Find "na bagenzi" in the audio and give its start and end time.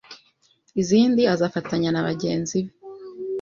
1.91-2.57